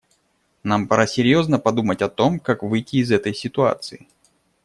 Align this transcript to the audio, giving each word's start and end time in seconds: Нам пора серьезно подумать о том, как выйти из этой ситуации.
Нам 0.63 0.87
пора 0.87 1.05
серьезно 1.05 1.59
подумать 1.59 2.01
о 2.01 2.09
том, 2.09 2.39
как 2.39 2.63
выйти 2.63 2.95
из 2.95 3.11
этой 3.11 3.35
ситуации. 3.35 4.07